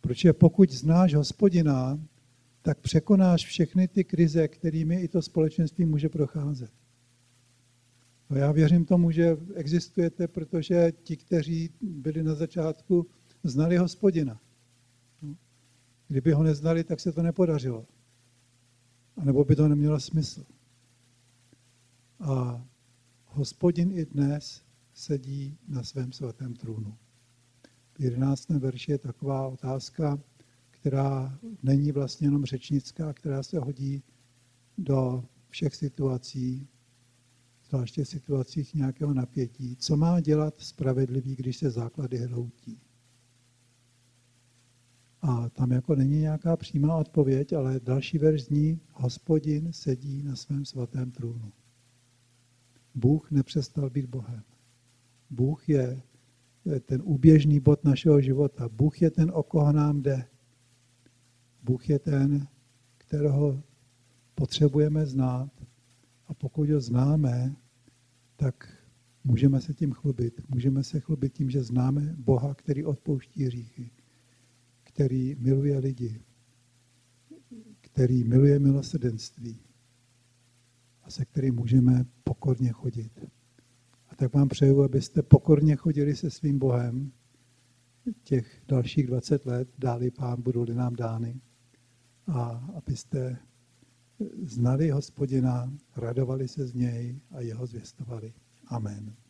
Protože 0.00 0.32
pokud 0.32 0.70
znáš 0.70 1.14
hospodina, 1.14 1.98
tak 2.62 2.78
překonáš 2.78 3.46
všechny 3.46 3.88
ty 3.88 4.04
krize, 4.04 4.48
kterými 4.48 5.00
i 5.00 5.08
to 5.08 5.22
společenství 5.22 5.84
může 5.84 6.08
procházet. 6.08 6.70
No 8.30 8.36
já 8.36 8.52
věřím 8.52 8.84
tomu, 8.84 9.10
že 9.10 9.36
existujete, 9.54 10.28
protože 10.28 10.92
ti, 11.02 11.16
kteří 11.16 11.70
byli 11.80 12.22
na 12.22 12.34
začátku 12.34 13.06
znali 13.42 13.76
hospodina. 13.76 14.40
No. 15.22 15.36
Kdyby 16.08 16.32
ho 16.32 16.42
neznali, 16.42 16.84
tak 16.84 17.00
se 17.00 17.12
to 17.12 17.22
nepodařilo. 17.22 17.86
A 19.16 19.24
nebo 19.24 19.44
by 19.44 19.56
to 19.56 19.68
nemělo 19.68 20.00
smysl. 20.00 20.44
A 22.20 22.64
hospodin 23.36 23.92
i 23.92 24.06
dnes 24.06 24.62
sedí 24.94 25.58
na 25.68 25.82
svém 25.82 26.12
svatém 26.12 26.54
trůnu. 26.54 26.96
V 27.94 28.00
11. 28.00 28.48
verši 28.48 28.92
je 28.92 28.98
taková 28.98 29.48
otázka, 29.48 30.18
která 30.70 31.38
není 31.62 31.92
vlastně 31.92 32.26
jenom 32.26 32.44
řečnická, 32.44 33.12
která 33.12 33.42
se 33.42 33.58
hodí 33.58 34.02
do 34.78 35.24
všech 35.48 35.74
situací, 35.74 36.68
zvláště 37.68 38.04
v 38.04 38.08
situacích 38.08 38.74
nějakého 38.74 39.14
napětí. 39.14 39.76
Co 39.76 39.96
má 39.96 40.20
dělat 40.20 40.54
spravedlivý, 40.60 41.36
když 41.36 41.56
se 41.56 41.70
základy 41.70 42.16
hroutí? 42.16 42.80
A 45.22 45.48
tam 45.48 45.70
jako 45.70 45.94
není 45.94 46.18
nějaká 46.18 46.56
přímá 46.56 46.96
odpověď, 46.96 47.52
ale 47.52 47.80
další 47.80 48.18
verš 48.18 48.42
zní, 48.42 48.80
hospodin 48.92 49.72
sedí 49.72 50.22
na 50.22 50.36
svém 50.36 50.64
svatém 50.64 51.10
trůnu. 51.10 51.52
Bůh 52.96 53.30
nepřestal 53.30 53.90
být 53.90 54.06
Bohem. 54.06 54.42
Bůh 55.30 55.68
je 55.68 56.02
ten 56.80 57.02
úběžný 57.04 57.60
bod 57.60 57.84
našeho 57.84 58.20
života. 58.20 58.68
Bůh 58.68 59.02
je 59.02 59.10
ten, 59.10 59.30
o 59.34 59.42
koho 59.42 59.72
nám 59.72 60.02
jde. 60.02 60.24
Bůh 61.62 61.88
je 61.88 61.98
ten, 61.98 62.48
kterého 62.98 63.62
potřebujeme 64.34 65.06
znát. 65.06 65.50
A 66.26 66.34
pokud 66.34 66.70
ho 66.70 66.80
známe, 66.80 67.56
tak 68.36 68.84
můžeme 69.24 69.60
se 69.60 69.74
tím 69.74 69.92
chlubit. 69.92 70.40
Můžeme 70.48 70.84
se 70.84 71.00
chlubit 71.00 71.32
tím, 71.32 71.50
že 71.50 71.62
známe 71.62 72.14
Boha, 72.18 72.54
který 72.54 72.84
odpouští 72.84 73.44
hříchy, 73.44 73.90
který 74.84 75.34
miluje 75.38 75.78
lidi, 75.78 76.20
který 77.80 78.24
miluje 78.24 78.58
milosrdenství 78.58 79.65
a 81.06 81.10
se 81.10 81.24
kterým 81.24 81.54
můžeme 81.54 82.04
pokorně 82.24 82.72
chodit. 82.72 83.20
A 84.08 84.14
tak 84.16 84.34
vám 84.34 84.48
přeju, 84.48 84.82
abyste 84.82 85.22
pokorně 85.22 85.76
chodili 85.76 86.16
se 86.16 86.30
svým 86.30 86.58
Bohem 86.58 87.12
těch 88.22 88.62
dalších 88.68 89.06
20 89.06 89.46
let, 89.46 89.68
dáli 89.78 90.10
pán, 90.10 90.42
budou-li 90.42 90.74
nám 90.74 90.96
dány. 90.96 91.40
A 92.26 92.70
abyste 92.76 93.38
znali 94.42 94.90
hospodina, 94.90 95.72
radovali 95.96 96.48
se 96.48 96.66
z 96.66 96.74
něj 96.74 97.20
a 97.30 97.40
jeho 97.40 97.66
zvěstovali. 97.66 98.32
Amen. 98.66 99.25